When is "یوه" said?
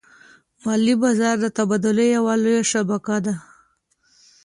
2.15-2.33